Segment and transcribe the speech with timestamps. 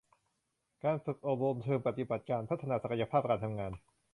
[0.83, 3.71] การฝึกอบรมเชิงปฏิบัติการพัฒนาศักยภาพคณะทำงาน